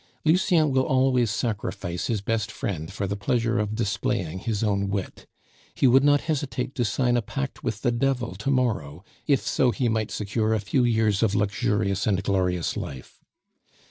Lucien 0.25 0.71
will 0.71 0.81
always 0.87 1.29
sacrifice 1.29 2.07
his 2.07 2.21
best 2.21 2.51
friend 2.51 2.91
for 2.91 3.05
the 3.05 3.15
pleasure 3.15 3.59
of 3.59 3.75
displaying 3.75 4.39
his 4.39 4.63
own 4.63 4.89
wit. 4.89 5.27
He 5.75 5.85
would 5.85 6.03
not 6.03 6.21
hesitate 6.21 6.73
to 6.73 6.85
sign 6.85 7.15
a 7.17 7.21
pact 7.21 7.63
with 7.63 7.83
the 7.83 7.91
Devil 7.91 8.33
to 8.33 8.49
morrow 8.49 9.03
if 9.27 9.41
so 9.41 9.69
he 9.69 9.89
might 9.89 10.09
secure 10.09 10.55
a 10.55 10.59
few 10.59 10.83
years 10.83 11.21
of 11.21 11.35
luxurious 11.35 12.07
and 12.07 12.23
glorious 12.23 12.75
life. 12.75 13.21